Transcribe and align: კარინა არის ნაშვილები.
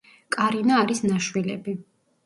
კარინა 0.35 0.81
არის 0.85 1.03
ნაშვილები. 1.11 1.81